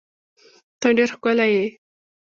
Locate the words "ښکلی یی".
1.15-1.67